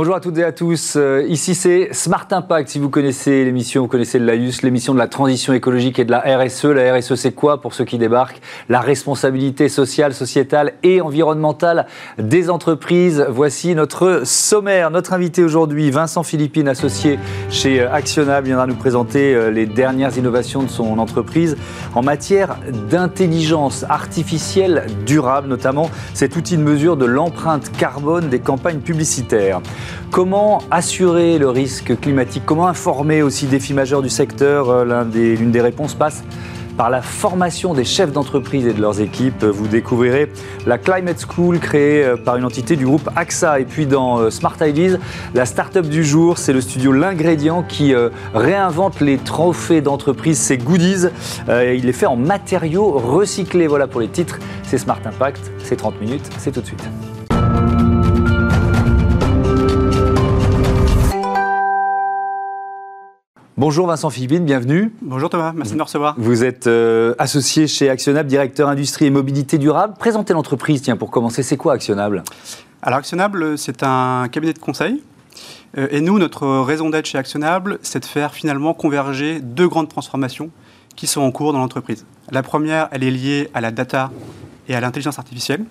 [0.00, 0.94] Bonjour à toutes et à tous.
[0.96, 2.70] Euh, ici, c'est Smart Impact.
[2.70, 6.10] Si vous connaissez l'émission, vous connaissez le LAIUS, l'émission de la transition écologique et de
[6.10, 6.64] la RSE.
[6.64, 8.40] La RSE, c'est quoi pour ceux qui débarquent?
[8.70, 11.84] La responsabilité sociale, sociétale et environnementale
[12.16, 13.26] des entreprises.
[13.28, 14.90] Voici notre sommaire.
[14.90, 17.18] Notre invité aujourd'hui, Vincent Philippine, associé
[17.50, 21.58] chez Actiona, viendra nous présenter euh, les dernières innovations de son entreprise
[21.94, 22.56] en matière
[22.88, 29.60] d'intelligence artificielle durable, notamment cet outil de mesure de l'empreinte carbone des campagnes publicitaires.
[30.10, 32.42] Comment assurer le risque climatique?
[32.44, 34.68] Comment informer aussi défis majeurs du secteur?
[34.68, 36.24] Euh, L'une des, réponses passe
[36.76, 39.44] par la formation des chefs d'entreprise et de leurs équipes.
[39.44, 40.32] Vous découvrirez
[40.66, 43.60] la Climate School créée euh, par une entité du groupe AXA.
[43.60, 44.98] Et puis dans euh, Smart Ideas,
[45.34, 47.94] la start-up du jour, c'est le studio L'Ingrédient qui
[48.34, 51.06] réinvente les trophées d'entreprise, ses goodies.
[51.48, 53.68] Il les fait en matériaux recyclés.
[53.68, 54.38] Voilà pour les titres.
[54.64, 56.88] C'est Smart Impact, c'est 30 minutes, c'est tout de suite.
[63.60, 64.90] Bonjour Vincent Philippine, bienvenue.
[65.02, 66.14] Bonjour Thomas, merci de me recevoir.
[66.16, 69.92] Vous êtes euh, associé chez Actionable, directeur industrie et mobilité durable.
[69.98, 72.22] Présentez l'entreprise, tiens, pour commencer, c'est quoi Actionable
[72.80, 75.02] Alors Actionable, c'est un cabinet de conseil.
[75.76, 79.90] Euh, et nous, notre raison d'être chez Actionable, c'est de faire finalement converger deux grandes
[79.90, 80.48] transformations
[80.96, 82.06] qui sont en cours dans l'entreprise.
[82.30, 84.10] La première, elle est liée à la data
[84.68, 85.66] et à l'intelligence artificielle.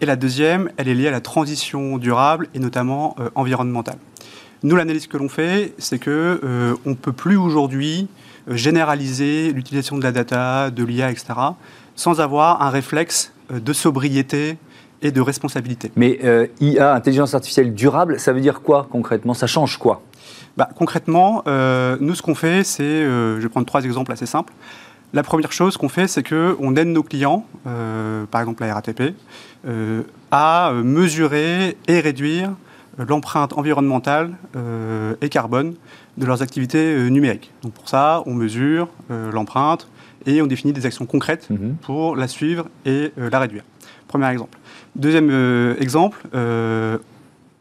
[0.00, 3.98] Et la deuxième, elle est liée à la transition durable et notamment euh, environnementale.
[4.64, 8.08] Nous, l'analyse que l'on fait, c'est que euh, on ne peut plus aujourd'hui
[8.48, 11.34] euh, généraliser l'utilisation de la data, de l'IA, etc.,
[11.96, 14.56] sans avoir un réflexe euh, de sobriété
[15.02, 15.92] et de responsabilité.
[15.96, 16.18] Mais
[16.62, 19.34] IA, intelligence artificielle durable, ça veut dire quoi concrètement?
[19.34, 20.00] Ça change quoi?
[20.56, 21.44] Bah, Concrètement,
[22.00, 24.54] nous, ce qu'on fait, c'est, je vais prendre trois exemples assez simples.
[25.12, 27.44] La première chose qu'on fait, c'est qu'on aide nos clients,
[28.30, 29.14] par exemple la RATP,
[30.30, 32.52] à mesurer et réduire
[32.98, 35.74] l'empreinte environnementale euh, et carbone
[36.16, 37.52] de leurs activités euh, numériques.
[37.62, 39.88] Donc pour ça, on mesure euh, l'empreinte
[40.26, 41.76] et on définit des actions concrètes mhm.
[41.82, 43.62] pour la suivre et la réduire.
[44.08, 44.58] Premier exemple.
[44.96, 46.26] Deuxième exemple,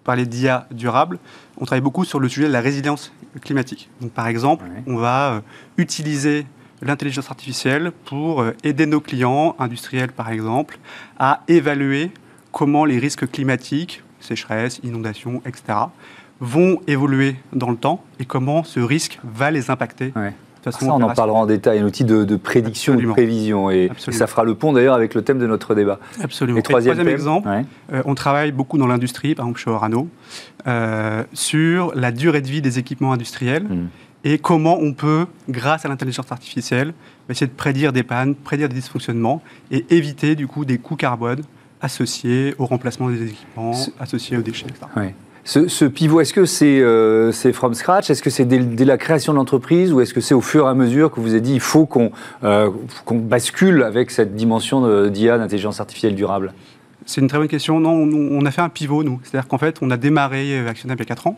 [0.06, 1.20] parler d'IA durable,
[1.58, 3.12] on travaille beaucoup sur le sujet de la résilience
[3.42, 3.90] climatique.
[4.00, 5.42] Donc par exemple, on va
[5.78, 6.46] utiliser
[6.82, 10.80] l'intelligence artificielle pour aider nos clients industriels, par exemple,
[11.20, 12.12] à évaluer
[12.54, 15.80] comment les risques climatiques sécheresse, inondation, etc.,
[16.40, 20.12] vont évoluer dans le temps et comment ce risque va les impacter.
[20.64, 23.70] ça, on en parlera en détail, un outil de, prédiction, de prévision.
[23.70, 26.00] Et, ça fera le pont d'ailleurs avec le thème de notre débat.
[26.22, 26.60] Absolument.
[26.60, 27.48] Et troisième, exemple,
[27.94, 30.10] euh, on travaille beaucoup dans l'industrie, par exemple chez Orano,
[30.68, 33.64] euh, sur la durée de vie des équipements industriels.
[33.64, 33.88] Hmm.
[34.26, 36.94] Et comment on peut, grâce à l'intelligence artificielle,
[37.30, 41.42] essayer de prédire des pannes, prédire des dysfonctionnements et éviter du coup des coûts carbone
[41.84, 45.14] associés au remplacement des équipements, associés aux déchets, etc.
[45.46, 48.10] Ce, pivot, est-ce que c'est euh, from scratch?
[48.10, 50.70] Est-ce que c'est dès, la création de l'entreprise ou est-ce que c'est au fur et
[50.70, 52.12] à mesure que vous avez dit il faut qu'on
[52.46, 52.70] euh,
[53.12, 56.54] bascule avec cette dimension d'IA, d'intelligence artificielle durable?
[57.06, 57.80] C'est une très bonne question.
[57.80, 59.20] Non, on, a fait un pivot, nous.
[59.24, 61.38] C'est-à-dire qu'en fait, on a démarré Actionnable il y a 4 ans.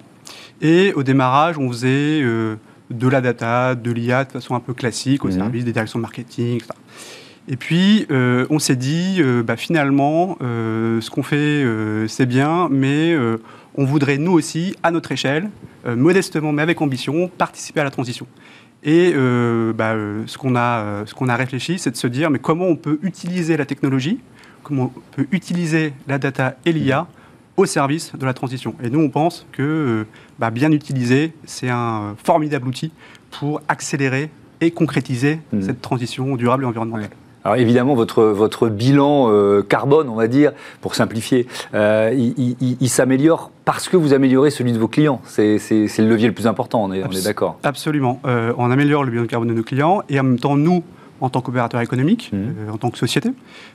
[0.62, 2.56] Et au démarrage, on faisait euh,
[2.90, 5.34] de la data, de l'IA de façon un peu classique au mhm.
[5.34, 6.70] service des directions de marketing, etc.
[7.48, 11.66] Et puis, euh, on s'est dit, euh, bah, finalement, euh, ce qu'on fait,
[12.08, 13.16] c'est bien, mais
[13.76, 15.50] on voudrait, nous aussi, à notre échelle,
[15.86, 18.26] modestement, mais avec ambition, participer à la transition.
[18.84, 19.14] Et
[19.74, 19.96] bah,
[20.26, 23.58] ce qu'on a, qu'on a réfléchi, c'est de se dire, mais comment on peut utiliser
[23.58, 24.20] la technologie,
[24.64, 27.08] comment on peut utiliser la data et l'IA
[27.58, 28.76] au service de la transition.
[28.84, 30.06] Et nous, on pense que
[30.40, 32.92] bah, bien utilisé, c'est un formidable outil
[33.32, 34.30] pour accélérer
[34.62, 35.62] et concrétiser mmh.
[35.62, 37.10] cette transition durable et environnementale.
[37.46, 40.52] Alors évidemment, votre, votre bilan euh, carbone, on va dire,
[40.82, 45.22] pour simplifier, euh, il, s'améliore parce que vous améliorez celui de vos clients.
[45.26, 47.60] C'est le levier le plus important, on est, est d'accord.
[47.64, 48.20] Absolument.
[48.26, 50.84] Euh, on améliore le bilan carbone de nos clients et en même temps, nous,
[51.22, 52.72] en tant qu'opérateur économique, mmh.
[52.72, 53.32] en tant que société,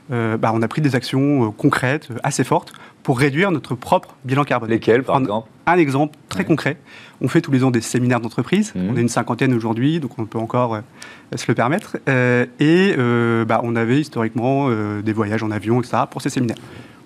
[0.09, 2.73] bah, on a pris des actions concrètes, assez fortes,
[3.03, 4.69] pour réduire notre propre bilan carbone.
[4.69, 6.77] Lesquelles, par exemple Un exemple très concret.
[7.21, 8.73] On fait tous les ans des séminaires d'entreprise.
[8.75, 8.89] Mmh.
[8.89, 10.81] On est une cinquantaine aujourd'hui, donc on peut encore euh,
[11.35, 11.97] se le permettre.
[12.07, 14.69] Euh, et euh, bah, on avait historiquement
[15.01, 16.57] des voyages en avion, etc., pour ces séminaires.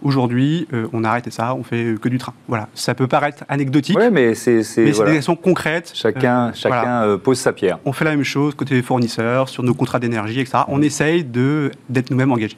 [0.04, 2.34] Aujourd'hui, euh, on a arrêté ça, on fait que du train.
[2.48, 5.92] Voilà, ça peut paraître anecdotique, Oui, mais c'est des actions concrètes.
[5.94, 7.80] Chacun, euh, chacun euh, pose sa pierre.
[7.86, 10.64] On fait la même chose côté fournisseurs, sur nos contrats d'énergie, etc.
[10.68, 12.58] On essaye d'être nous-mêmes engagés.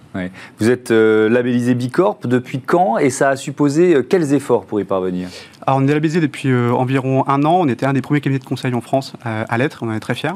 [0.59, 2.97] Vous êtes labellisé Bicorp depuis quand?
[2.97, 5.29] Et ça a supposé quels efforts pour y parvenir?
[5.67, 7.57] Alors, on est labellisé depuis euh, environ un an.
[7.59, 9.79] On était un des premiers cabinets de conseil en France euh, à l'être.
[9.81, 10.31] On en est très fiers.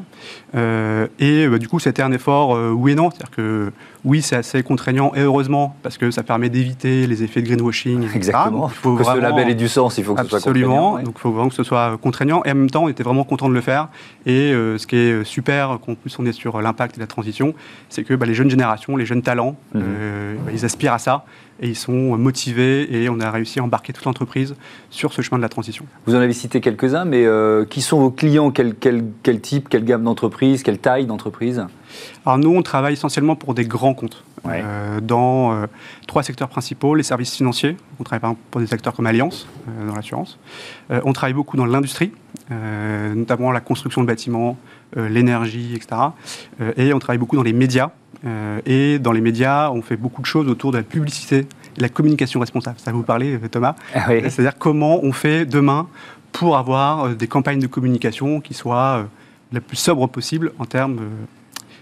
[0.55, 3.11] Euh, et bah, du coup, c'était un effort oui et non.
[3.11, 3.71] C'est-à-dire que
[4.03, 8.13] oui, c'est assez contraignant et heureusement parce que ça permet d'éviter les effets de greenwashing.
[8.13, 8.67] Exactement.
[8.67, 9.97] Il faut que ce label ait du sens.
[9.97, 10.99] Il faut que ce soit contraignant.
[10.99, 12.43] Donc, il faut vraiment que ce soit contraignant.
[12.43, 13.87] Et en même temps, on était vraiment content de le faire.
[14.25, 17.53] Et ce qui est super, qu'en plus on est sur l'impact et la transition,
[17.87, 19.81] c'est que bah, les jeunes générations, les jeunes talents, mhm.
[20.45, 21.23] bah, ils aspirent à ça
[21.61, 24.55] et ils sont motivés et on a réussi à embarquer toute l'entreprise
[24.89, 25.85] sur ce chemin de la transition.
[26.05, 28.51] Vous en avez cité quelques-uns, mais euh, qui sont vos clients?
[28.51, 31.65] Quel, quel, type, quelle gamme d'entreprise, quelle taille d'entreprise?
[32.25, 34.23] Alors nous, on travaille essentiellement pour des grands comptes.
[34.47, 35.67] Euh, dans euh,
[36.07, 39.47] trois secteurs principaux, les services financiers, on travaille par exemple pour des acteurs comme Alliance
[39.87, 40.39] dans l'assurance,
[40.89, 42.11] on travaille beaucoup dans l'industrie,
[42.49, 44.57] notamment la construction de bâtiments,
[44.95, 46.01] l'énergie, etc.
[46.75, 47.91] et on travaille beaucoup dans les médias,
[48.65, 51.47] et dans les médias, on fait beaucoup de choses autour de la publicité
[51.77, 52.77] et la communication responsable.
[52.79, 55.87] Ça va vous parler, euh, Thomas ah C'est-à-dire comment on fait demain
[56.31, 59.05] pour avoir euh, des campagnes de communication qui soient
[59.51, 60.99] la plus sobre possible en termes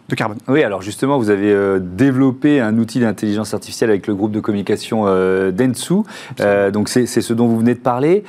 [0.08, 0.40] de carbone.
[0.48, 5.06] Oui, alors justement, vous avez développé un outil d'intelligence artificielle avec le groupe de communication
[5.52, 6.02] Dentsu.
[6.74, 8.24] donc c'est ce dont vous venez de parler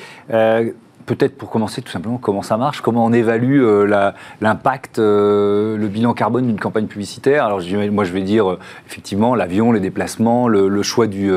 [1.11, 5.89] peut-être pour commencer tout simplement comment ça marche, comment on évalue euh, l'impact, euh, le
[5.89, 7.45] bilan carbone d'une campagne publicitaire.
[7.45, 7.61] Alors
[7.91, 11.29] moi je vais dire euh, effectivement l'avion, les déplacements, le, choix du,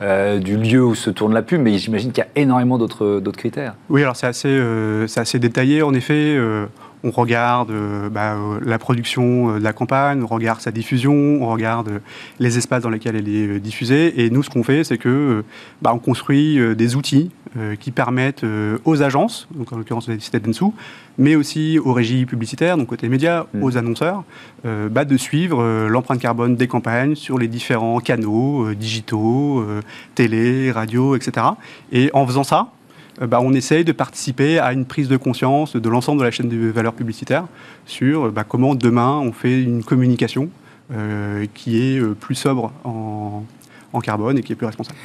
[0.00, 3.74] lieu où se tourne la pub, mais j'imagine qu'il y a énormément d'autres critères.
[3.88, 4.60] Oui, alors c'est assez,
[5.16, 6.36] assez détaillé en effet
[7.04, 7.72] on regarde
[8.10, 12.00] bah, la production de la campagne, on regarde sa diffusion, on regarde
[12.38, 14.22] les espaces dans lesquels elle est diffusée.
[14.22, 15.44] Et nous, ce qu'on fait, c'est que
[15.82, 20.38] bah, on construit des outils euh, qui permettent euh, aux agences, donc en l'occurrence cité
[20.38, 20.66] Densu,
[21.18, 23.64] mais aussi aux régies publicitaires, donc côté médias, mm.
[23.64, 24.22] aux annonceurs,
[24.66, 29.66] euh, bah, de suivre l'empreinte carbone des campagnes sur les différents canaux digitaux,
[30.14, 31.44] télé, radio, etc.
[31.90, 32.68] Et en faisant ça,
[33.20, 36.48] bah, on essaye de participer à une prise de conscience de l'ensemble de la chaîne
[36.48, 37.44] de valeur publicitaire
[37.86, 40.48] sur bah, comment demain on fait une communication
[41.54, 43.44] qui est plus sobre en,
[43.92, 44.98] en carbone et qui est plus responsable.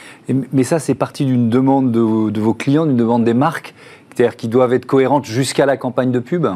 [0.51, 3.73] mais ça, c'est parti d'une demande de, vos clients, d'une demande des marques,
[4.09, 6.47] c'est-à-dire qui doivent être cohérentes jusqu'à la campagne de pub?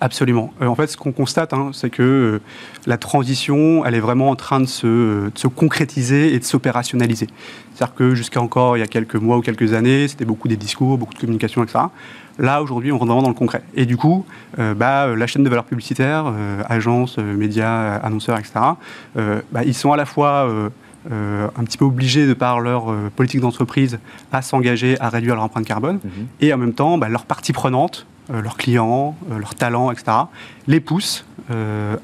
[0.00, 0.52] Absolument.
[0.62, 2.40] Euh, en fait, ce qu'on constate, hein, c'est que euh,
[2.86, 7.26] la transition, elle est vraiment en train de se, concrétiser et de s'opérationnaliser.
[7.74, 10.56] C'est-à-dire que jusqu'à encore il y a quelques mois ou quelques années, c'était beaucoup des
[10.56, 11.80] discours, beaucoup de communication, etc.
[12.38, 13.62] Là, aujourd'hui, on rentre vraiment dans le concret.
[13.74, 14.24] Et du coup,
[14.58, 16.32] euh, bah, la chaîne de valeur publicitaire,
[16.68, 18.52] agences, médias, annonceurs, etc.,
[19.16, 20.70] bah, ils sont à la fois
[21.10, 23.98] euh, un petit peu obligés, de par leur euh, politique d'entreprise,
[24.32, 26.00] à s'engager à réduire leur empreinte carbone.
[26.04, 26.26] Mhm.
[26.40, 30.12] Et en même temps, bah, leurs parties prenantes, euh, leurs clients, leurs talents, etc.,
[30.66, 31.24] les poussent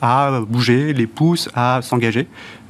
[0.02, 2.26] à bouger, les poussent à s'engager.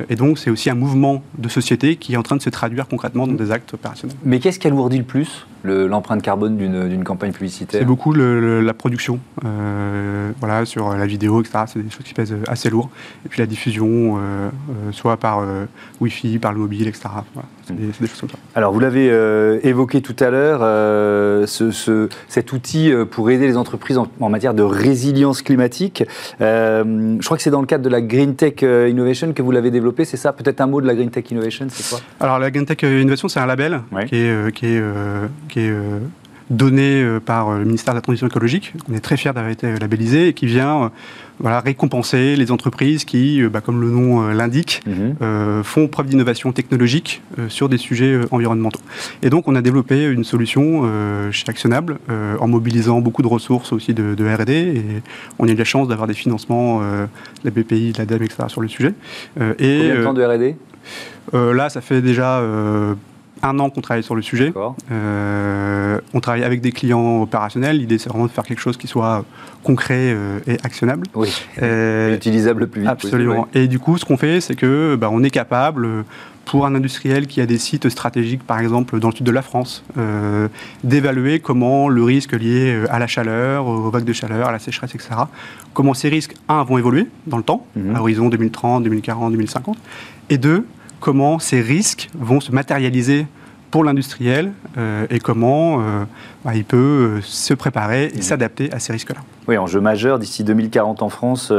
[0.09, 2.89] Et donc, c'est aussi un mouvement de société qui est en train de se traduire
[2.89, 4.17] concrètement dans des actes opérationnels.
[4.25, 7.81] Mais qu'est-ce qui alourdit le plus l'empreinte carbone d'une campagne publicitaire?
[7.81, 11.65] C'est beaucoup la production, euh, voilà, sur la vidéo, etc.
[11.67, 12.91] C'est des choses qui pèsent assez lourd.
[13.25, 15.43] Et puis la diffusion, euh, euh, soit par
[16.01, 17.09] Wi-Fi, par le mobile, etc.
[17.67, 18.37] c'est des, choses comme ça.
[18.55, 19.07] Alors vous l'avez
[19.63, 20.61] évoqué tout à l'heure,
[21.49, 26.05] ce, cet outil pour aider les entreprises en, matière de résilience climatique.
[27.19, 29.71] Je crois que c'est dans le cadre de la Green Tech Innovation que vous l'avez
[29.71, 30.33] développé, c'est ça?
[30.33, 32.01] Peut-être un mot de la Green Tech Innovation, c'est quoi?
[32.21, 34.83] Alors la Green Tech Innovation, c'est un label qui est, qui est
[35.49, 35.99] qui est euh,
[36.51, 38.75] donné euh, par euh, le ministère de la Transition écologique.
[38.91, 40.91] On est très fiers d'avoir été labellisé et qui vient
[41.41, 45.65] voilà, récompenser les entreprises qui, bah, comme le nom l'indique, mhm.
[45.65, 48.81] font preuve d'innovation technologique sur des sujets environnementaux.
[49.23, 50.89] Et donc, on a développé une solution
[51.33, 51.99] chez Actionable
[52.39, 54.53] en mobilisant beaucoup de ressources aussi de, de R&D.
[54.53, 54.85] Et
[55.41, 57.09] on a eu la chance d'avoir des financements de
[57.45, 58.45] la BPI, de l'ADEME, etc.
[58.47, 58.95] sur le sujet.
[59.59, 60.57] et, Combien de temps de R&D
[61.33, 62.41] Là, ça fait déjà
[63.43, 64.53] un an qu'on travaille sur le sujet.
[64.91, 67.79] Euh, on travaille avec des clients opérationnels.
[67.79, 69.25] L'idée, c'est vraiment de faire quelque chose qui soit
[69.63, 71.07] concret euh, et actionnable.
[71.15, 71.35] Oui.
[71.63, 72.91] Euh, utilisable le plus vite.
[72.91, 73.49] Absolument.
[73.55, 76.05] Et du coup, ce qu'on fait, c'est que bah, on est capable
[76.45, 79.41] pour un industriel qui a des sites stratégiques, par exemple dans le sud de la
[79.41, 79.83] France,
[80.83, 84.95] d'évaluer comment le risque lié à la chaleur, aux vagues de chaleur, à la sécheresse,
[84.95, 85.15] etc.,
[85.73, 87.97] comment ces risques, un, vont évoluer dans le temps, mhm.
[87.97, 89.79] à horizon 2030, 2040, 2050,
[90.29, 90.67] et deux,
[91.05, 93.27] comment ces risques vont se matérialiser
[93.71, 96.05] pour l'industriel euh, et comment euh,
[96.47, 96.77] bah, il peut
[97.19, 98.23] euh, se préparer et mmh.
[98.23, 99.21] s'adapter à ces risques-là.
[99.47, 101.53] Oui, enjeu majeur, d'ici 2040 en France,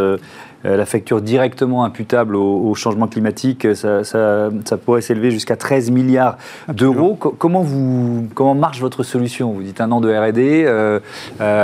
[0.63, 4.01] la facture directement imputable au, changement climatique, ça,
[4.83, 6.37] pourrait s'élever jusqu'à 13 milliards
[6.67, 7.13] d'euros.
[7.13, 9.51] Comment, vous, comment marche votre solution?
[9.51, 10.67] Vous dites un an de R&D,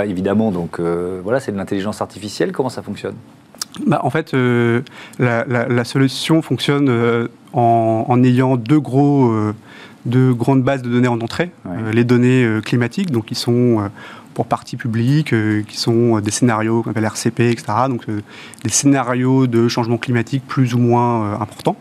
[0.08, 2.52] évidemment, donc voilà, c'est de l'intelligence artificielle.
[2.52, 3.16] Comment ça fonctionne?
[3.84, 4.32] Bah, En fait,
[5.18, 9.54] la, solution fonctionne en, ayant deux gros, euh,
[10.06, 11.52] de grandes bases de données en entrée,
[11.92, 13.88] les données climatiques, donc qui sont
[14.34, 15.32] pour partie publique,
[15.68, 17.64] qui sont des scénarios qu'on appelle RCP, etc.
[17.88, 21.76] Donc des scénarios de changement climatique plus ou moins importants.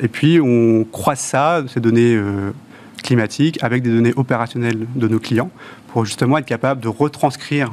[0.00, 2.18] et puis on croise ça, ces données
[3.04, 5.50] climatiques, avec des données opérationnelles de nos clients,
[5.92, 7.70] pour justement être capable de retranscrire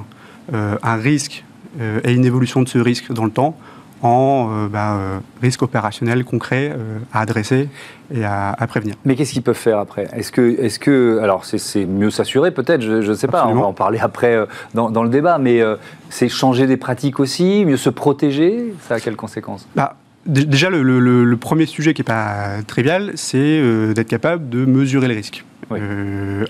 [0.53, 1.43] un risque
[1.79, 3.57] et une évolution de ce risque dans le temps
[4.01, 7.70] en euh, bah, euh, risque opérationnel concret euh, à adresser
[8.13, 8.96] et à, prévenir.
[9.05, 10.08] Mais qu'est-ce qu'ils peuvent faire après?
[10.13, 13.65] Est-ce que, est que, alors c'est mieux s'assurer peut-être, je ne sais pas, on va
[13.65, 14.38] en parler après
[14.74, 15.62] dans, le débat, mais
[16.10, 19.65] c'est changer des pratiques aussi, mieux se protéger, ça a quelles conséquences?
[19.75, 25.15] Bah, Déjà, le, premier sujet qui n'est pas trivial, c'est d'être capable de mesurer le
[25.15, 25.46] risque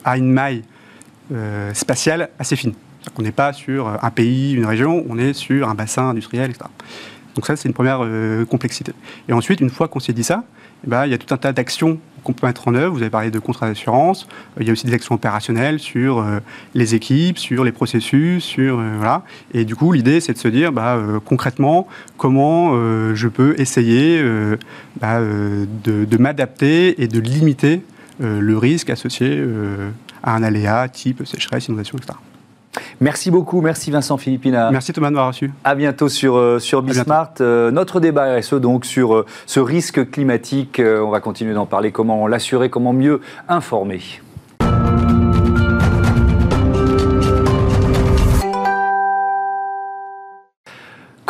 [0.04, 0.64] à une maille
[1.74, 2.74] spatiale assez fine.
[3.20, 6.66] On n'est pas sur un pays, une région, on est sur un bassin industriel, etc.
[7.36, 8.94] Donc ça, c'est une première euh, complexité.
[9.30, 10.44] Et ensuite, une fois qu'on s'est dit ça,
[10.86, 12.94] eh ben, il y a tout un tas d'actions qu'on peut mettre en œuvre.
[12.94, 14.28] Vous avez parlé de contrats d'assurance.
[14.58, 16.40] Euh, il y a aussi des actions opérationnelles sur euh,
[16.74, 19.24] les équipes, sur les processus, sur voilà.
[19.54, 22.74] Et du coup, l'idée, c'est de se dire, bah, concrètement, comment
[23.14, 24.24] je peux essayer
[25.00, 27.82] bah, de, de m'adapter et de limiter
[28.20, 29.44] le risque associé
[30.24, 32.14] à un aléa type sécheresse, inondation, etc.
[33.00, 34.72] Merci beaucoup, merci Vincent Philippina.
[34.72, 35.52] Merci Thomas de m'avoir reçu.
[35.64, 37.34] À bientôt sur, euh, sur Bismart.
[37.42, 41.92] Euh, notre débat RSE donc sur euh, ce risque climatique, on va continuer d'en parler,
[41.92, 44.02] comment l'assurer, comment mieux informer.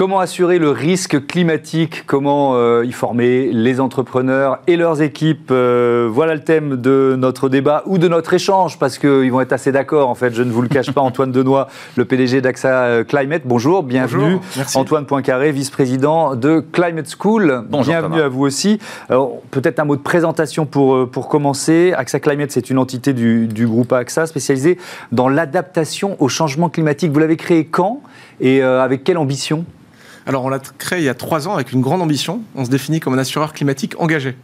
[0.01, 2.05] Comment assurer le risque climatique?
[2.07, 5.49] Comment euh, y former les entrepreneurs et leurs équipes?
[5.51, 9.53] Euh, Voilà le thème de notre débat ou de notre échange, parce qu'ils vont être
[9.53, 10.09] assez d'accord.
[10.09, 11.67] En fait, je ne vous le cache pas, Antoine Denoy,
[11.97, 13.43] le PDG d'AXA euh, Climate.
[13.45, 14.39] Bonjour, bienvenue.
[14.73, 17.65] Antoine Poincaré, vice-président de Climate School.
[17.69, 18.79] Bonjour, bienvenue à vous aussi.
[19.51, 21.93] Peut-être un mot de présentation pour, pour commencer.
[21.95, 24.79] AXA Climate, c'est une entité du, du groupe AXA spécialisée
[25.11, 27.11] dans l'adaptation au changement climatique.
[27.11, 28.01] Vous l'avez créé quand?
[28.39, 29.63] Et avec quelle ambition?
[30.25, 32.41] Alors, on l'a créé il y a trois ans avec une grande ambition.
[32.55, 34.35] On se définit comme un assureur climatique engagé.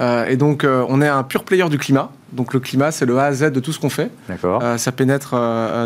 [0.00, 2.10] Euh, et donc, euh, on est un pur player du climat.
[2.32, 4.10] Donc, le climat, c'est le A à Z de tout ce qu'on fait.
[4.44, 5.34] Euh, ça pénètre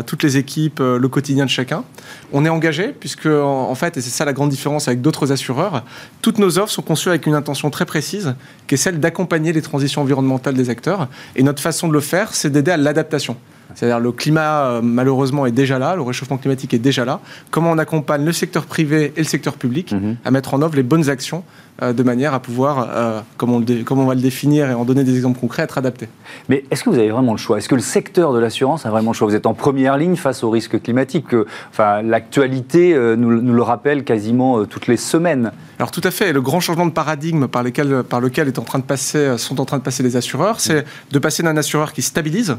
[0.05, 1.83] toutes les équipes, le quotidien de chacun.
[2.31, 5.83] On est engagé, puisque, en, fait, et c'est ça la grande différence avec d'autres assureurs,
[6.21, 8.35] toutes nos offres sont conçues avec une intention très précise,
[8.67, 11.09] qui est celle d'accompagner les transitions environnementales des acteurs.
[11.35, 13.35] Et notre façon de le faire, c'est d'aider à l'adaptation.
[13.77, 17.19] C'est-à-dire le climat, euh, malheureusement, est déjà là, le réchauffement climatique est déjà là.
[17.51, 20.17] Comment on accompagne le secteur privé et le secteur public mhm.
[20.25, 21.43] à mettre en œuvre les bonnes actions
[21.83, 25.03] euh, de manière à pouvoir, euh, comme, on on va le définir et en donner
[25.03, 26.09] des exemples concrets, être adapté.
[26.49, 27.59] Mais est-ce que vous avez vraiment le choix?
[27.59, 29.27] Est-ce que le secteur de l'assurance a vraiment le choix?
[29.27, 31.35] Vous êtes en première ligne face aux risques climatiques.
[31.69, 35.51] Enfin, l'actualité nous, le rappelle quasiment toutes les semaines.
[35.77, 36.33] Alors tout à fait.
[36.33, 39.61] Le grand changement de paradigme par, lesquels, par lequel est en train de passer, sont
[39.61, 42.57] en train de passer les assureurs, c'est de passer d'un assureur qui stabilise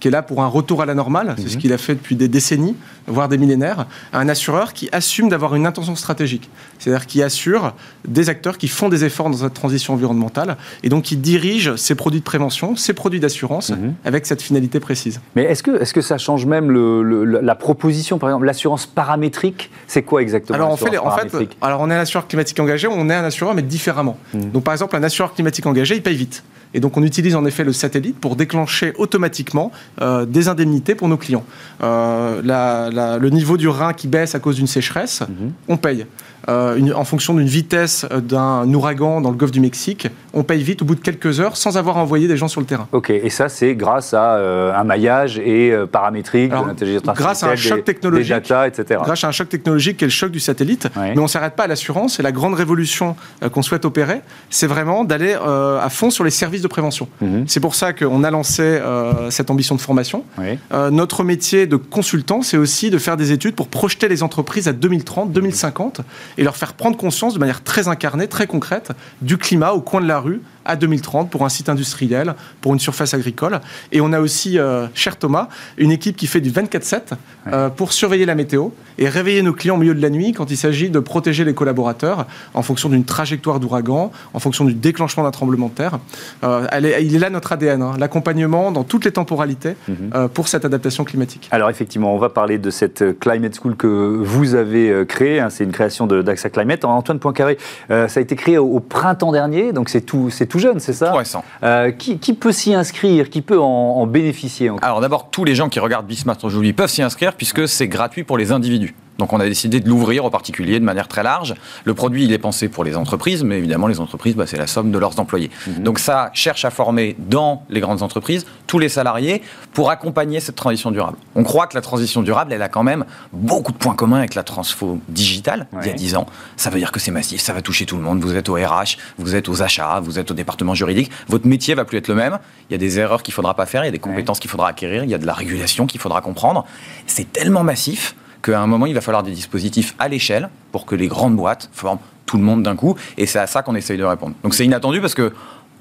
[0.00, 1.60] qui est là pour un retour à la normale, c'est ce mhm.
[1.60, 2.74] qu'il a fait depuis des décennies,
[3.06, 7.74] voire des millénaires, à un assureur qui assume d'avoir une intention stratégique, c'est-à-dire qui assure
[8.08, 11.94] des acteurs qui font des efforts dans cette transition environnementale et donc qui dirige ses
[11.94, 13.94] produits de prévention, ses produits d'assurance mhm.
[14.04, 15.20] avec cette finalité précise.
[15.36, 20.02] Mais est-ce que, est que ça change même la proposition, par exemple, l'assurance paramétrique, c'est
[20.02, 23.10] quoi exactement alors, en fait, en fait, alors on est un assureur climatique engagé, on
[23.10, 24.16] est un assureur mais différemment.
[24.32, 24.50] Mhm.
[24.52, 26.42] Donc par exemple, un assureur climatique engagé, il paye vite.
[26.74, 31.08] Et donc on utilise en effet le satellite pour déclencher automatiquement euh, des indemnités pour
[31.08, 31.44] nos clients.
[31.82, 35.52] Euh, le niveau du rein qui baisse à cause d'une sécheresse, mhm.
[35.68, 36.06] on paye.
[36.48, 40.82] Euh, en fonction d'une vitesse d'un ouragan dans le golfe du Mexique, on paye vite
[40.82, 42.88] au bout de quelques heures sans avoir envoyé des gens sur le terrain.
[42.92, 44.36] Ok, et ça c'est grâce à
[44.78, 49.00] un maillage et paramétrique, de l'intelligence artificielle, grâce à un choc technologique, des data, etc.
[49.02, 51.56] Grâce à un choc technologique qui est le choc du satellite, mais on ne s'arrête
[51.56, 52.20] pas à l'assurance.
[52.20, 53.16] Et la grande révolution
[53.52, 57.08] qu'on souhaite opérer, c'est vraiment d'aller à fond sur les services de prévention.
[57.20, 57.44] Mhm.
[57.46, 60.24] C'est pour ça qu'on a lancé euh, cette ambition de formation.
[60.72, 64.68] Euh, notre métier de consultant, c'est aussi de faire des études pour projeter les entreprises
[64.68, 66.00] à 2030, 2050
[66.38, 70.00] et leur faire prendre conscience de manière très incarnée, très concrète, du climat au coin
[70.00, 73.60] de la rue, à 2030 pour un site industriel, pour une surface agricole.
[73.92, 75.48] Et on a aussi, euh, cher Thomas,
[75.78, 77.12] une équipe qui fait du 24-7
[77.52, 80.50] euh, pour surveiller la météo et réveiller nos clients au milieu de la nuit quand
[80.50, 85.22] il s'agit de protéger les collaborateurs en fonction d'une trajectoire d'ouragan, en fonction du déclenchement
[85.22, 85.98] d'un tremblement de terre.
[86.44, 86.66] Euh,
[87.00, 90.28] il est là notre ADN, hein, l'accompagnement dans toutes les temporalités mhm.
[90.28, 91.48] pour cette adaptation climatique.
[91.50, 95.40] Alors effectivement, on va parler de cette Climate School que vous avez créée.
[95.40, 96.84] Hein, c'est une création d'AXA Climate.
[96.84, 100.92] Antoine Poincaré, ça a été créé au, printemps dernier, donc c'est tout, tout jeune, c'est
[100.92, 101.14] ça
[101.62, 105.80] euh, qui, peut s'y inscrire Qui peut en, bénéficier Alors d'abord, tous les gens qui
[105.80, 108.94] regardent Bismart aujourd'hui peuvent s'y inscrire puisque c'est gratuit pour les individus.
[109.20, 111.54] Donc on a décidé de l'ouvrir aux particuliers de manière très large.
[111.84, 114.66] Le produit, il est pensé pour les entreprises, mais évidemment, les entreprises, bah, c'est la
[114.66, 115.50] somme de leurs employés.
[115.66, 115.82] Mhm.
[115.82, 119.42] Donc ça cherche à former dans les grandes entreprises tous les salariés
[119.74, 121.18] pour accompagner cette transition durable.
[121.34, 124.34] On croit que la transition durable, elle a quand même beaucoup de points communs avec
[124.34, 126.26] la transfo digitale il y a 10 ans.
[126.56, 128.22] Ça veut dire que c'est massif, ça va toucher tout le monde.
[128.22, 131.10] Vous êtes au RH, vous êtes aux achats, vous êtes au département juridique.
[131.28, 132.38] Votre métier va plus être le même.
[132.70, 134.50] Il y a des erreurs qu'il faudra pas faire, il y a des compétences qu'il
[134.50, 136.64] faudra acquérir, il y a de la régulation qu'il faudra comprendre.
[137.06, 140.94] C'est tellement massif qu'à un moment, il va falloir des dispositifs à l'échelle pour que
[140.94, 142.96] les grandes boîtes forment tout le monde d'un coup.
[143.16, 144.34] Et c'est à ça qu'on essaye de répondre.
[144.42, 145.32] Donc c'est inattendu parce que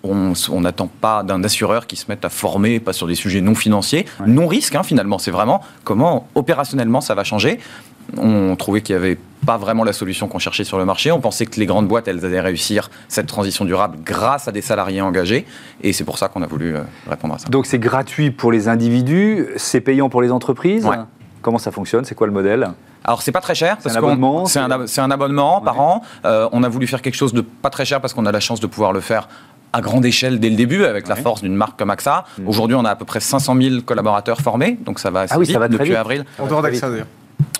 [0.03, 3.53] on n'attend pas d'un assureur qui se mette à former, pas sur des sujets non
[3.53, 5.19] financiers, non risque hein, finalement.
[5.19, 7.59] C'est vraiment comment opérationnellement ça va changer.
[8.17, 11.11] On trouvait qu'il n'y avait pas vraiment la solution qu'on cherchait sur le marché.
[11.11, 14.61] On pensait que les grandes boîtes, elles allaient réussir cette transition durable grâce à des
[14.61, 15.45] salariés engagés.
[15.83, 17.49] Et c'est pour ça qu'on a voulu euh, répondre à ça.
[17.49, 20.87] Donc c'est gratuit pour les individus, c'est payant pour les entreprises?
[21.41, 22.05] Comment ça fonctionne?
[22.05, 22.69] C'est quoi le modèle?
[23.03, 26.03] Alors c'est pas très cher c'est un, abonnement, c'est un, abonnement par an.
[26.25, 28.41] Euh, on a voulu faire quelque chose de pas très cher parce qu'on a la
[28.41, 29.29] chance de pouvoir le faire
[29.71, 32.25] à grande échelle dès le début avec la force d'une marque comme AXA.
[32.37, 32.47] Mm.
[32.47, 35.39] Aujourd'hui, on a à peu près 500 000 collaborateurs formés, donc ça va assez ah
[35.39, 36.25] oui, ça va depuis avril.
[36.39, 37.07] En dehors d'AXA d'ailleurs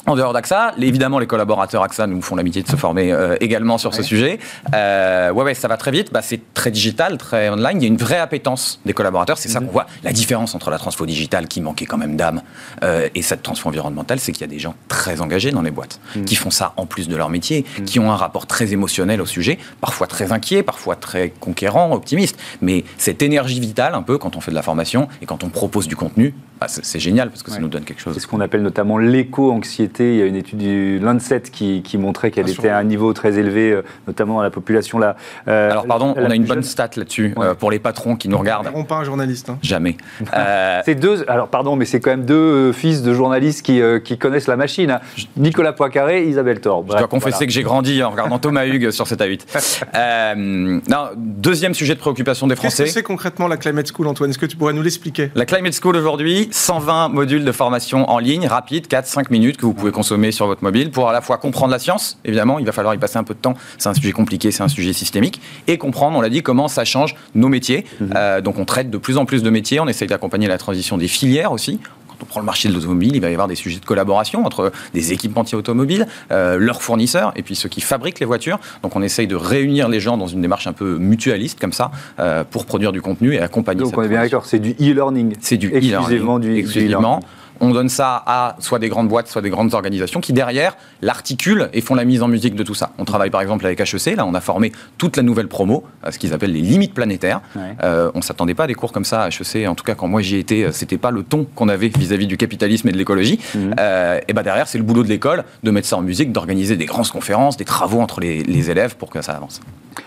[0.05, 0.73] en dehors d'AXA.
[0.79, 4.39] Évidemment, les collaborateurs AXA nous font l'amitié de se former euh, également sur ce sujet.
[4.73, 6.11] Euh, ouais, ouais, ça va très vite.
[6.11, 7.77] Bah, c'est très digital, très online.
[7.77, 9.37] Il y a une vraie appétence des collaborateurs.
[9.37, 9.67] C'est ça mhm.
[9.67, 9.87] qu'on voit.
[10.03, 12.41] La différence entre la transfo digitale, qui manquait quand même d'âme,
[12.83, 15.71] euh, et cette transfo environnementale, c'est qu'il y a des gens très engagés dans les
[15.71, 16.25] boîtes, mhm.
[16.25, 17.85] qui font ça en plus de leur métier, mhm.
[17.85, 22.39] qui ont un rapport très émotionnel au sujet, parfois très inquiet, parfois très conquérant, optimiste.
[22.61, 25.49] Mais cette énergie vitale, un peu, quand on fait de la formation et quand on
[25.49, 28.13] propose du contenu, bah, c'est génial parce que ça nous donne quelque chose.
[28.13, 29.88] C'est ce qu'on appelle notamment l'éco-anxiété.
[29.97, 33.37] Il y a une étude du Lancet qui, montrait qu'elle était à un niveau très
[33.37, 35.15] élevé, euh, notamment dans la population là.
[35.47, 38.37] Euh, Alors pardon, on a une bonne stat là-dessus euh, pour les patrons qui nous
[38.37, 38.71] regardent.
[38.73, 39.49] On pas un journaliste.
[39.49, 39.57] Hein.
[39.61, 39.97] Jamais.
[40.85, 41.25] c'est deux.
[41.27, 44.91] Alors pardon, mais c'est quand même deux fils de journalistes qui, qui connaissent la machine.
[44.91, 44.99] Hein.
[45.37, 46.85] Nicolas Poincaré, Isabelle Thor.
[46.89, 50.35] Je dois confesser que j'ai grandi en regardant Thomas Hugues sur 7 à 8.
[50.35, 52.83] non, deuxième sujet de préoccupation des Français.
[52.83, 54.29] Qu'est-ce que c'est concrètement la Climate School, Antoine?
[54.29, 55.31] Est-ce que tu pourrais nous l'expliquer?
[55.35, 59.73] La Climate School aujourd'hui, 120 modules de formation en ligne, rapide, 4-5 minutes que vous
[59.79, 62.71] pouvez consommer sur votre mobile pour à la fois comprendre la science, évidemment, il va
[62.71, 65.41] falloir y passer un peu de temps, c'est un sujet compliqué, c'est un sujet systémique,
[65.67, 67.85] et comprendre, on l'a dit, comment ça change nos métiers.
[67.99, 68.13] Mhm.
[68.15, 70.97] Euh, donc on traite de plus en plus de métiers, on essaye d'accompagner la transition
[70.97, 71.79] des filières aussi
[72.21, 74.71] on prend le marché de l'automobile, il va y avoir des sujets de collaboration entre
[74.93, 78.59] des équipementiers automobiles, euh, leurs fournisseurs et puis ceux qui fabriquent les voitures.
[78.83, 81.91] Donc on essaye de réunir les gens dans une démarche un peu mutualiste comme ça
[82.19, 83.81] euh, pour produire du contenu et accompagner.
[83.81, 85.35] Donc on est bien d'accord, c'est du e-learning.
[85.39, 86.39] C'est du e-learning.
[86.39, 87.21] Du exclusivement
[87.61, 91.69] on donne ça à soit des grandes boîtes, soit des grandes organisations qui derrière l'articulent
[91.73, 92.91] et font la mise en musique de tout ça.
[92.97, 96.11] On travaille par exemple avec HEC, là on a formé toute la nouvelle promo, à
[96.11, 97.41] ce qu'ils appellent les limites planétaires.
[97.83, 100.07] Euh, on s'attendait pas à des cours comme ça à HEC, en tout cas quand
[100.07, 102.97] moi j'y étais, euh, c'était pas le ton qu'on avait vis-à-vis du capitalisme et de
[102.97, 103.39] l'écologie.
[103.55, 103.75] Mhm.
[103.79, 106.77] Euh, et bah derrière c'est le boulot de l'école de mettre ça en musique, d'organiser
[106.77, 109.61] des grandes conférences, des travaux entre les, les élèves pour que ça avance.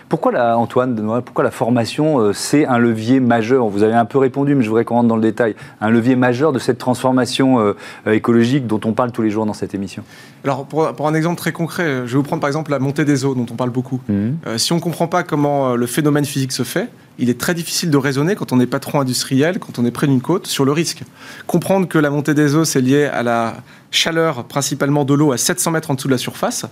[0.09, 3.67] Pourquoi la, Antoine, pourquoi la formation, euh, c'est un levier majeur?
[3.67, 5.55] Vous avez un peu répondu, mais je voudrais qu'on rentre dans le détail.
[5.81, 7.75] Un levier majeur de cette transformation euh,
[8.07, 10.03] écologique dont on parle tous les jours dans cette émission.
[10.43, 13.25] Alors, pour, un exemple très concret, je vais vous prendre par exemple la montée des
[13.25, 14.01] eaux dont on parle beaucoup.
[14.09, 14.37] Mhm.
[14.47, 17.53] Euh, si on ne comprend pas comment le phénomène physique se fait, il est très
[17.53, 20.65] difficile de raisonner quand on est patron industriel, quand on est près d'une côte, sur
[20.65, 21.03] le risque.
[21.47, 23.57] Comprendre que la montée des eaux, c'est lié à la
[23.93, 26.65] chaleur principalement de l'eau à 700 mètres en dessous de la surface,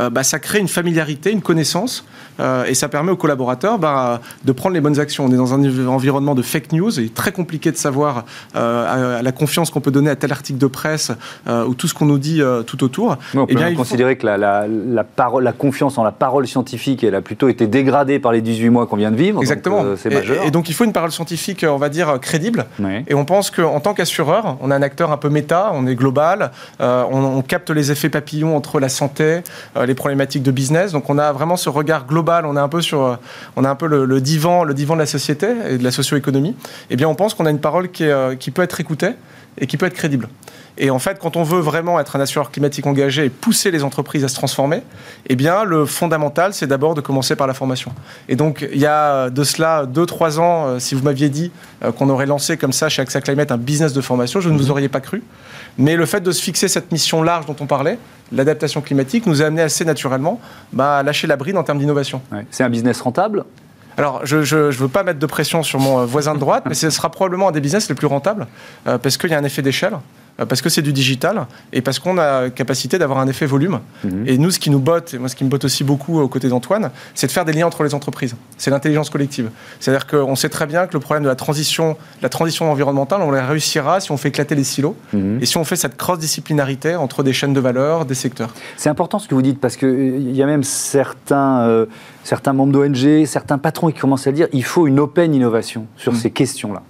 [0.00, 2.04] euh, bah, ça crée une familiarité, une connaissance,
[2.40, 5.24] euh, et ça permet aux collaborateurs bah, de prendre les bonnes actions.
[5.24, 8.24] On est dans un environnement de fake news, et il est très compliqué de savoir
[8.56, 11.10] euh, la confiance qu'on peut donner à tel article de presse
[11.46, 13.16] ou tout ce qu'on nous dit tout autour.
[13.34, 17.20] on peut eh considérer que la, parole, la confiance en la parole scientifique, elle a
[17.20, 19.40] plutôt été dégradée par les 18 mois qu'on vient de vivre.
[19.40, 19.84] Exactement.
[19.96, 20.44] c'est majeur.
[20.44, 22.66] Et, donc il faut une parole scientifique, on va dire, crédible.
[23.08, 25.96] Et on pense qu'en tant qu'assureur, on a un acteur un peu méta, on est
[25.96, 29.40] global, euh, on, capte les effets papillons entre la santé,
[29.76, 30.92] euh, les problématiques de business.
[30.92, 32.46] Donc on a vraiment ce regard global.
[32.46, 33.18] On est un peu sur,
[33.56, 36.56] on a un peu le, divan, le divan de la société et de la socio-économie.
[36.90, 39.12] Eh bien, on pense qu'on a une parole euh, qui peut être écoutée
[39.58, 40.28] et qui peut être crédible.
[40.78, 43.84] Et en fait, quand on veut vraiment être un assureur climatique engagé et pousser les
[43.84, 44.82] entreprises à se transformer,
[45.26, 47.92] eh bien, le fondamental, c'est d'abord de commencer par la formation.
[48.28, 51.50] Et donc, il y a de cela 2-3 ans, si vous m'aviez dit
[51.96, 54.66] qu'on aurait lancé comme ça chez AXA Climate un business de formation, je ne vous
[54.66, 54.70] mhm.
[54.70, 55.22] auriez pas cru.
[55.78, 57.98] Mais le fait de se fixer cette mission large dont on parlait,
[58.32, 60.40] l'adaptation climatique, nous a amené assez naturellement
[60.72, 62.20] bah, à lâcher la bride en termes d'innovation.
[62.50, 63.44] C'est un business rentable?
[63.96, 66.74] Alors, je ne veux pas mettre de pression sur mon euh, voisin de droite, mais
[66.74, 68.46] ce sera probablement un des business les plus rentables,
[68.86, 69.94] euh, parce qu'il y a un effet d'échelle.
[70.40, 73.80] Euh, parce que c'est du digital et parce qu'on a capacité d'avoir un effet volume.
[74.04, 74.24] Mhm.
[74.26, 76.28] Et nous, ce qui nous botte, et moi ce qui me botte aussi beaucoup aux
[76.28, 78.36] côtés d'Antoine, c'est de faire des liens entre les entreprises.
[78.56, 79.50] C'est l'intelligence collective.
[79.80, 83.30] C'est-à-dire qu'on sait très bien que le problème de la transition, la transition environnementale, on
[83.30, 85.38] la réussira si on fait éclater les silos mhm.
[85.40, 88.54] et si on fait cette cross-disciplinarité entre des chaînes de valeur, des secteurs.
[88.76, 91.86] C'est important ce que vous dites parce qu'il euh, y a même certains, euh,
[92.24, 96.12] certains membres d'ONG, certains patrons qui commencent à dire il faut une open innovation sur
[96.12, 96.18] mhm.
[96.18, 96.82] ces questions-là.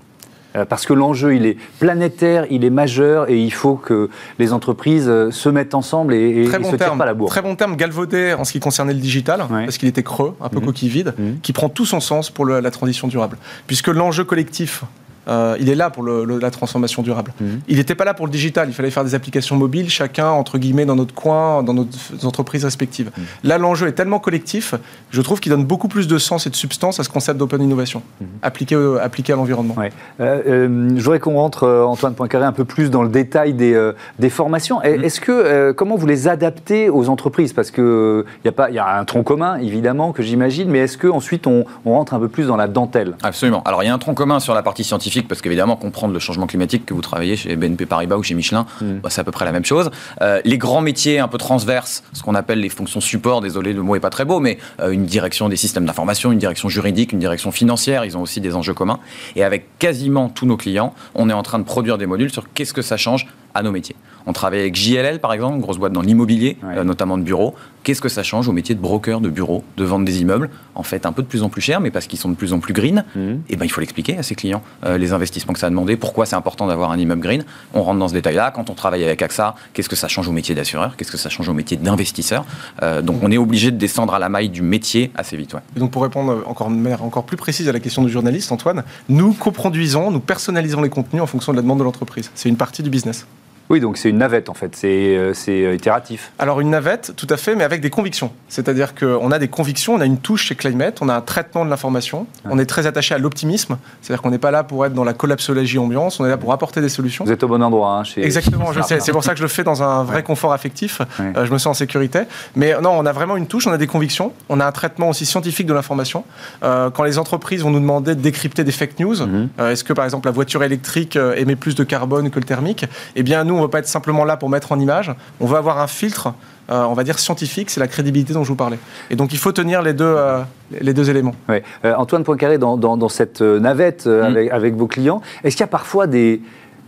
[0.59, 4.53] Euh, parce que l'enjeu, il est planétaire, il est majeur, et il faut que les
[4.53, 7.31] entreprises euh, se mettent ensemble et, ne se tirent pas la bourre.
[7.31, 10.49] Très bon terme galvaudé en ce qui concernait le digital, parce qu'il était creux, un
[10.49, 10.65] peu mmh.
[10.65, 11.41] coquille vide, mmh.
[11.43, 13.39] qui prend tout son sens pour la transition durable.
[13.67, 14.85] Puisque l'enjeu collectif
[15.29, 17.33] euh, il est là pour la transformation durable.
[17.41, 17.61] Mhm.
[17.69, 18.69] Il n'était pas là pour le digital.
[18.69, 21.87] Il fallait faire des applications mobiles, chacun, entre guillemets, dans notre coin, dans nos
[22.25, 23.11] entreprises respectives.
[23.17, 23.25] Mhm.
[23.45, 24.75] Là, l'enjeu est tellement collectif,
[25.11, 27.63] je trouve qu'il donne beaucoup plus de sens et de substance à ce concept d'open
[27.63, 28.27] innovation, mhm.
[28.43, 29.75] appliqué, appliqué à l'environnement.
[29.77, 29.93] Ouais.
[30.21, 33.93] Euh, euh, je voudrais qu'on rentre, Antoine Poincaré, un peu plus dans le détail des,
[34.19, 34.83] des formations.
[34.83, 37.53] Est-ce que, comment vous les adaptez aux entreprises?
[37.53, 41.47] Parce qu'il y, a y a un tronc commun, évidemment, que j'imagine, mais est-ce qu'ensuite
[41.47, 43.17] on, on rentre un peu plus dans la dentelle?
[43.23, 43.63] Absolument.
[43.65, 46.21] Alors, il y a un tronc commun sur la partie scientifique parce qu'évidemment, comprendre le
[46.21, 48.99] changement climatique, que vous travaillez chez BNP Paribas ou chez Michelin, mm.
[49.03, 49.91] bah, c'est à peu près la même chose.
[50.21, 53.83] Euh, les grands métiers un peu transverses, ce qu'on appelle les fonctions support, désolé, le
[53.83, 57.13] mot est pas très beau, mais euh, une direction des systèmes d'information, une direction juridique,
[57.13, 59.01] une direction financière, ils ont aussi des enjeux communs.
[59.35, 62.53] Et avec quasiment tous nos clients, on est en train de produire des modules sur
[62.53, 63.97] qu'est-ce que ça change à nos métiers.
[64.27, 67.55] On travaille avec JLL, par exemple, une grosse boîte dans l'immobilier, euh, notamment de bureaux.
[67.89, 70.83] Qu'est-ce que ça change au métier de broker, de bureau, de vente des immeubles En
[70.83, 72.59] fait, un peu de plus en plus cher, mais parce qu'ils sont de plus en
[72.59, 73.03] plus green.
[73.17, 73.41] Mhm.
[73.49, 75.71] Et eh ben, il faut l'expliquer à ses clients, euh, les investissements que ça a
[75.71, 77.45] demandé, pourquoi c'est important d'avoir un immeuble green.
[77.73, 78.51] On rentre dans ce détail-là.
[78.51, 80.97] Quand on travaille avec AXA, qu'est-ce que ça change au métier d'assureur?
[80.99, 82.45] Qu'est-ce que ça change au métier d'investisseur?
[82.83, 85.57] Euh, Donc, on est obligé de descendre à la maille du métier assez vite.
[85.75, 86.71] Et donc, pour répondre encore,
[87.01, 91.23] encore plus précise à la question du journaliste, Antoine, nous coproduisons, nous personnalisons les contenus
[91.23, 92.31] en fonction de la demande de l'entreprise.
[92.35, 93.25] C'est une partie du business.
[93.71, 96.33] Oui, donc c'est une navette en fait, c'est euh, euh, itératif.
[96.39, 98.33] Alors une navette, tout à fait, mais avec des convictions.
[98.49, 101.67] C'est-à-dire qu'on a des convictions, on a une touche chez Climate, on a un traitement
[101.67, 104.95] de l'information, on est très attaché à l'optimisme, c'est-à-dire qu'on n'est pas là pour être
[104.95, 107.27] dans la collapsologie ambiance, on est là pour apporter des solutions.
[107.27, 108.25] Vous êtes au bon endroit hein, chez...
[108.25, 111.03] Exactement, je sais, c'est pour ça que je le fais dans un vrai confort affectif,
[111.21, 112.21] euh, je me sens en sécurité.
[112.57, 115.11] Mais non, on a vraiment une touche, on a des convictions, on a un traitement
[115.11, 116.25] aussi scientifique de l'information.
[116.63, 119.49] quand les entreprises vont nous demander de décrypter des fake news, mhm.
[119.59, 122.87] est-ce que par exemple la voiture électrique émet plus de carbone que le thermique?
[123.15, 125.13] Eh bien nous, on ne va pas être simplement là pour mettre en image.
[125.41, 126.33] On veut avoir un filtre,
[126.71, 128.79] euh, on va dire scientifique, c'est la crédibilité dont je vous parlais.
[129.11, 130.41] Et donc il faut tenir les deux, euh,
[130.81, 131.35] les deux éléments.
[131.51, 131.61] Euh,
[131.97, 134.23] Antoine Poincaré, dans, dans, cette navette mm.
[134.23, 136.41] avec, avec, vos clients, est-ce qu'il y a parfois des,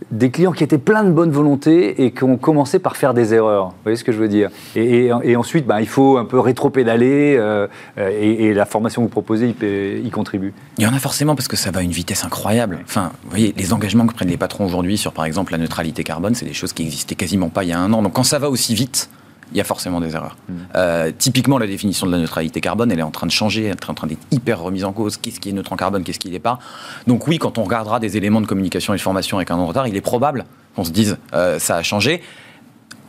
[0.09, 3.33] des clients qui étaient pleins de bonne volonté et qui ont commencé par faire des
[3.33, 3.67] erreurs.
[3.67, 4.49] Vous voyez ce que je veux dire?
[4.75, 9.55] Et, ensuite, bah, il faut un peu rétro-pédaler euh, et, la formation que vous proposez
[10.03, 10.53] y, contribue.
[10.77, 12.79] Il y en a forcément parce que ça va à une vitesse incroyable.
[12.83, 16.03] Enfin, vous voyez, les engagements que prennent les patrons aujourd'hui sur, par exemple, la neutralité
[16.03, 18.01] carbone, c'est des choses qui existaient quasiment pas il y a un an.
[18.01, 19.09] Donc quand ça va aussi vite,
[19.51, 20.37] il y a forcément des erreurs.
[20.75, 23.71] Euh, typiquement, la définition de la neutralité carbone, elle est en train de changer, elle
[23.71, 25.17] est en train d'être hyper remise en cause.
[25.17, 26.59] Qu'est-ce qui est neutre en carbone, qu'est-ce qui n'est pas?
[27.07, 29.63] Donc oui, quand on regardera des éléments de communication et de formation avec un an
[29.63, 32.21] de retard, il est probable qu'on se dise euh, ça a changé.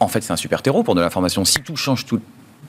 [0.00, 1.44] En fait, c'est un super terreau pour de l'information.
[1.44, 2.20] Si tout change tout,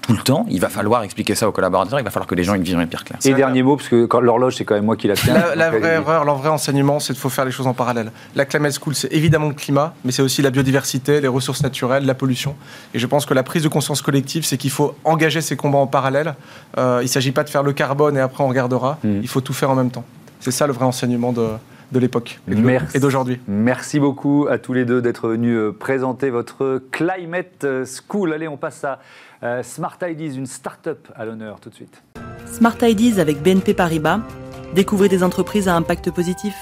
[0.04, 0.46] tout le temps.
[0.50, 2.00] Il va falloir expliquer ça aux collaborateurs.
[2.00, 3.20] Il va falloir que les gens aient une vision hyper claire.
[3.24, 5.34] Et dernier mot, parce que l'horloge, c'est quand même moi qui la tiens.
[5.56, 8.12] La, vraie erreur, le vrai enseignement, c'est qu'il faut faire les choses en parallèle.
[8.36, 12.06] La Climate School, c'est évidemment le climat, mais c'est aussi la biodiversité, les ressources naturelles,
[12.06, 12.56] la pollution.
[12.94, 15.80] Et je pense que la prise de conscience collective, c'est qu'il faut engager ces combats
[15.80, 16.36] en parallèle.
[16.78, 18.98] Euh, il ne s'agit pas de faire le carbone et après on regardera.
[19.04, 19.20] Hmm.
[19.22, 20.06] Il faut tout faire en même temps.
[20.40, 21.48] C'est ça le vrai enseignement de,
[21.94, 22.40] de l'époque
[22.94, 23.40] et d'aujourd'hui.
[23.48, 28.34] Merci beaucoup à tous les deux d'être venus euh, présenter votre Climate School.
[28.34, 29.00] Allez, on passe à
[29.44, 32.04] euh, Smart Ideas, une start-up à l'honneur tout de suite.
[32.46, 34.20] Smart Ideas avec BNP Paribas.
[34.74, 36.56] Découvrez des entreprises à impact positif.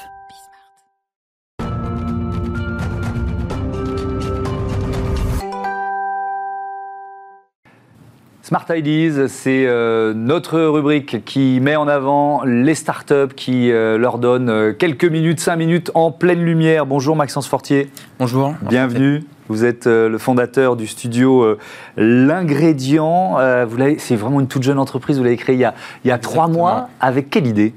[8.52, 14.18] Smart Ideas, c'est euh, notre rubrique qui met en avant les startups, qui euh, leur
[14.18, 16.86] donne quelques minutes, cinq minutes en pleine lumière.
[16.86, 17.90] Bonjour Maxence Fortier.
[18.20, 18.54] Bonjour.
[18.62, 19.24] Bienvenue.
[19.52, 21.58] Vous êtes euh, le fondateur du studio euh,
[21.98, 23.38] L'Ingrédient.
[23.40, 23.66] Euh,
[24.00, 25.18] c'est vraiment une toute jeune entreprise.
[25.18, 25.62] Vous l'avez créée il
[26.06, 26.90] y a, trois mois.
[27.00, 27.74] Avec quelle idée?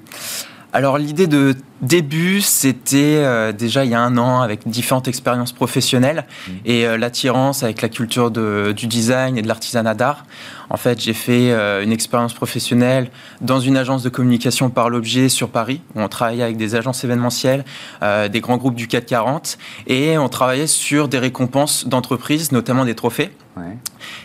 [0.72, 6.24] Alors l'idée de début, c'était déjà il y a un an avec différentes expériences professionnelles
[6.26, 6.52] mmh.
[6.64, 10.24] et l'attirance avec la culture du design et de l'artisanat d'art.
[10.70, 15.28] En fait, j'ai fait euh, une expérience professionnelle dans une agence de communication par l'objet
[15.28, 17.64] sur Paris, où on travaillait avec des agences événementielles,
[18.02, 22.84] euh, des grands groupes du CAC 40, et on travaillait sur des récompenses d'entreprises, notamment
[22.84, 23.30] des trophées.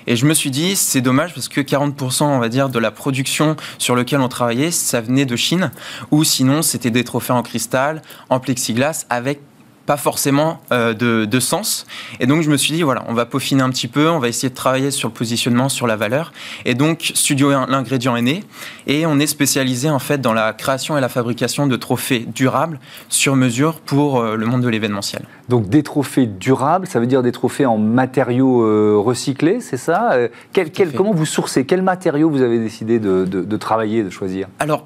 [0.07, 2.89] Et je me suis dit, c'est dommage parce que 40%, on va dire, de la
[2.89, 5.71] production sur laquelle on travaillait, ça venait de Chine,
[6.09, 9.41] ou sinon c'était des trophées en cristal, en plexiglas, avec
[9.89, 11.87] pas forcément de, de, sens.
[12.19, 14.27] Et donc je me suis dit, voilà, on va peaufiner un petit peu, on va
[14.27, 16.31] essayer de travailler sur le positionnement, sur la valeur.
[16.65, 18.43] Et donc Studio l'ingrédient est né,
[18.85, 22.79] et on est spécialisé en fait dans la création et la fabrication de trophées durables
[23.09, 25.23] sur mesure pour le monde de l'événementiel.
[25.47, 30.15] Donc des trophées durables, ça veut dire des trophées en matériaux recyclés, c'est ça?
[30.53, 31.65] Quel, quel, Comment vous sourcez?
[31.65, 34.49] Quels matériaux vous avez décidé de, de, de travailler, de choisir?
[34.59, 34.85] Alors,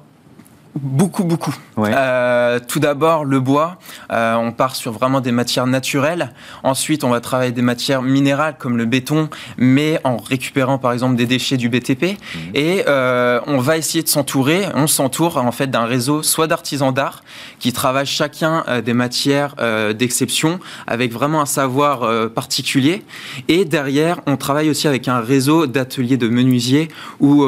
[0.74, 1.54] Beaucoup, beaucoup.
[1.78, 3.78] Euh, tout d'abord, le bois.
[4.10, 6.32] Euh, on part sur vraiment des matières naturelles.
[6.64, 11.14] Ensuite, on va travailler des matières minérales comme le béton, mais en récupérant par exemple
[11.14, 12.02] des déchets du BTP.
[12.02, 12.16] Mhm.
[12.54, 14.64] Et euh, on va essayer de s'entourer.
[14.74, 17.22] On s'entoure en fait d'un réseau soit d'artisans d'art
[17.60, 19.54] qui travaillent chacun des matières
[19.94, 23.04] d'exception avec vraiment un savoir particulier.
[23.48, 26.88] Et derrière, on travaille aussi avec un réseau d'ateliers de menuisiers
[27.20, 27.46] ou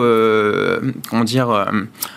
[1.08, 1.66] comment dire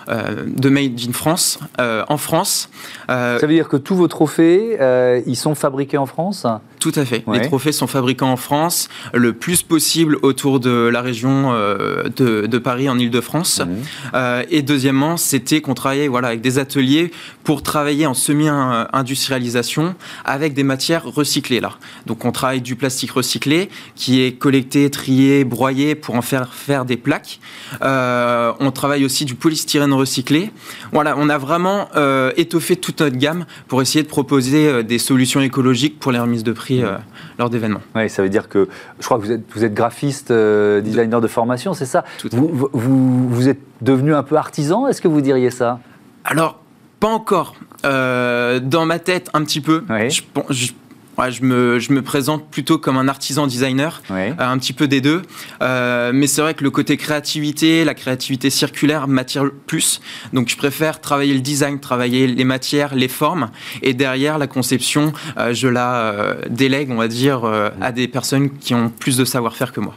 [0.07, 2.69] de made France, euh, en France.
[3.09, 6.45] Euh, Ça veut dire que tous vos trophées, euh, ils sont fabriqués en France?
[6.79, 7.23] Tout à fait.
[7.31, 12.57] Les trophées sont fabriqués en France, le plus possible autour de la région euh, de,
[12.57, 13.61] Paris, en Ile-de-France.
[14.13, 17.11] Euh, et deuxièmement, c'était qu'on travaillait voilà, avec des ateliers
[17.43, 21.59] pour travailler en semi-industrialisation avec des matières recyclées.
[21.59, 21.73] Là.
[22.05, 26.85] Donc on travaille du plastique recyclé qui est collecté, trié, broyé pour en faire faire
[26.85, 27.39] des plaques.
[27.81, 30.51] Euh, on travaille aussi du polystyrène recyclé.
[30.93, 31.89] Voilà, on a vraiment
[32.37, 36.53] étoffé toute notre gamme pour essayer de proposer des solutions écologiques pour les remises de
[36.53, 36.97] prix euh,
[37.37, 37.81] lors d'événements.
[37.95, 38.67] Oui, ça veut dire que
[38.99, 42.03] je crois que vous êtes, vous êtes graphiste, euh, designer de formation, c'est ça?
[42.31, 45.79] Vous, vous, vous, êtes devenu un peu artisan, est-ce que vous diriez ça?
[46.23, 46.59] Alors,
[46.99, 47.55] pas encore.
[47.85, 49.83] Euh, dans ma tête, un petit peu.
[50.09, 50.71] Je, je,
[51.29, 55.01] je, me, je me présente plutôt comme un artisan designer, euh, un petit peu des
[55.01, 55.21] deux.
[55.61, 60.01] Euh, mais c'est vrai que le côté créativité, la créativité circulaire m'attire plus.
[60.33, 63.49] Donc je préfère travailler le design, travailler les matières, les formes.
[63.81, 66.15] Et derrière, la conception, euh, je la
[66.49, 67.41] délègue, on va dire,
[67.81, 69.95] à des personnes qui ont plus de savoir-faire que moi.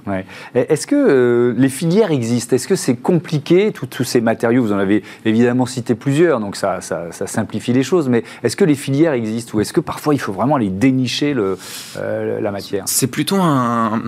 [0.54, 2.56] Est-ce que les filières existent?
[2.56, 6.80] Est-ce que c'est compliqué, tous ces matériaux Vous en avez évidemment cité plusieurs, donc ça,
[6.80, 8.08] ça, ça simplifie les choses.
[8.08, 9.56] Mais est-ce que les filières existent?
[9.56, 11.11] Ou est-ce que parfois il faut vraiment les dénicher?
[11.20, 11.58] Le,
[11.96, 14.02] euh, la matière C'est plutôt un,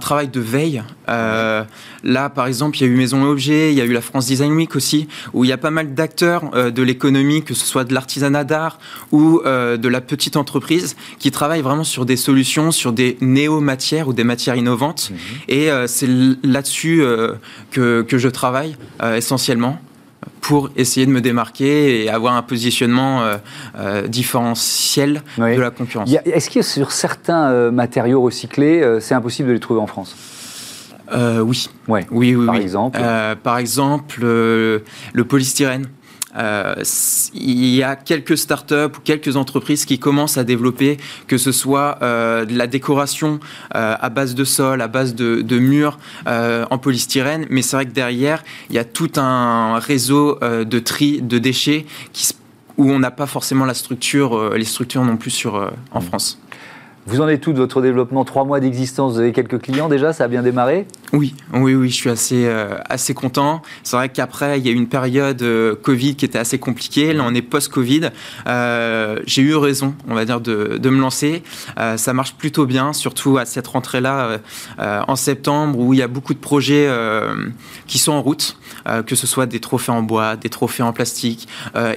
[0.00, 0.82] travail de veille.
[1.08, 1.64] Euh,
[2.04, 4.00] là, par exemple, il y a eu Maison et Objet, il y a eu la
[4.00, 7.54] France Design Week aussi, où il y a pas mal d'acteurs euh, de l'économie, que
[7.54, 8.78] ce soit de l'artisanat d'art
[9.10, 14.12] ou de la petite entreprise, qui travaillent vraiment sur des solutions, sur des néo-matières ou
[14.12, 15.10] des matières innovantes.
[15.10, 15.16] Mhm.
[15.48, 16.08] Et c'est
[16.42, 17.02] là-dessus
[17.70, 18.76] que, que, je travaille
[19.16, 19.80] essentiellement
[20.40, 23.36] pour essayer de me démarquer et avoir un positionnement euh,
[23.78, 26.10] euh, différentiel de la concurrence.
[26.24, 30.16] Est-ce que sur certains euh, matériaux recyclés, c'est impossible de les trouver en France?
[31.12, 31.68] Oui.
[31.88, 32.06] Ouais.
[32.10, 32.36] oui.
[32.36, 33.00] Oui, Par exemple
[33.42, 35.86] Par exemple, le polystyrène.
[36.36, 36.74] Euh,
[37.34, 41.98] il y a quelques startups ou quelques entreprises qui commencent à développer, que ce soit
[42.02, 43.40] euh, de la décoration
[43.74, 47.86] euh, à base de sol, à base de, de murs en polystyrène, mais c'est vrai
[47.86, 52.28] que derrière, il y a tout un réseau de tri de déchets qui,
[52.76, 55.54] où on n'a pas forcément la structure, les structures non plus sur,
[55.90, 56.02] en mmh.
[56.02, 56.38] France.
[57.06, 58.24] Vous en êtes tout de votre développement?
[58.26, 60.86] Trois mois d'existence, vous avez quelques clients déjà Ça a bien démarré?
[61.12, 63.62] Oui, oui, oui, je suis assez, euh, assez content.
[63.82, 67.12] C'est vrai qu'après, il y a eu une période euh, Covid qui était assez compliquée.
[67.14, 68.10] Là, on est post-Covid.
[68.46, 71.42] Euh, j'ai eu raison, on va dire, de, de me lancer.
[71.96, 74.38] ça marche plutôt bien, surtout à cette rentrée-là
[74.78, 76.88] en septembre où il y a beaucoup de projets
[77.86, 78.56] qui sont en route,
[79.06, 81.48] que ce soit des trophées en bois, des trophées en plastique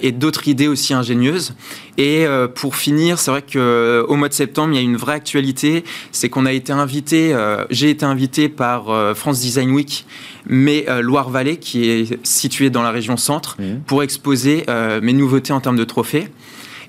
[0.02, 1.56] et d'autres idées aussi ingénieuses.
[1.98, 5.84] Et pour finir, c'est vrai qu'au mois de septembre, il y a une vraie actualité,
[6.12, 10.06] c'est qu'on a été invité, euh, j'ai été invité par euh, France Design Week,
[10.46, 13.82] mais euh, Loire-Vallée, qui est située dans la région centre, mmh.
[13.86, 14.66] pour exposer
[15.02, 16.30] mes nouveautés en termes de trophées.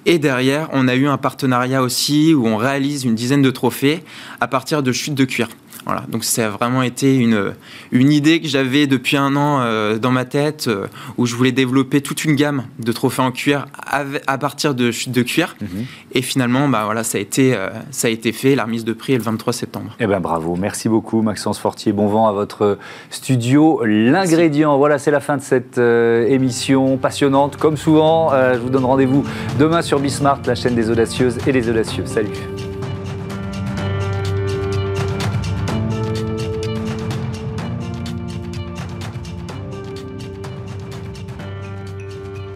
[0.07, 4.03] Et derrière, on a eu un partenariat aussi où on réalise une dizaine de trophées
[4.41, 5.49] à partir de chutes de cuir.
[5.87, 7.53] Voilà, donc ça a vraiment été une,
[7.93, 10.87] une idée que j'avais depuis un an euh, dans ma tête, euh,
[11.19, 15.23] où je voulais développer toute une gamme de trophées en cuir à, partir de de
[15.23, 15.57] cuir.
[15.61, 15.85] Mhm.
[16.13, 18.55] Et finalement, bah, voilà, ça, a été, euh, ça a été fait.
[18.55, 19.95] La remise de prix est le 23 septembre.
[20.01, 21.93] Eh ben bravo, merci beaucoup Maxence Fortier.
[21.93, 22.79] Bon vent à votre
[23.11, 23.83] studio.
[23.85, 27.57] L'ingrédient, voilà, c'est la fin de cette émission passionnante.
[27.57, 29.25] Comme souvent, je vous donne rendez-vous
[29.59, 32.05] demain sur Bismart, la chaîne des audacieuses et des audacieux.
[32.07, 32.31] Salut